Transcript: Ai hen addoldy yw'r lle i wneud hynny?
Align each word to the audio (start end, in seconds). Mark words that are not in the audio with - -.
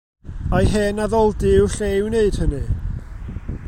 Ai 0.59 0.65
hen 0.75 1.01
addoldy 1.05 1.51
yw'r 1.59 1.71
lle 1.77 1.89
i 1.99 2.03
wneud 2.07 2.35
hynny? 2.43 2.65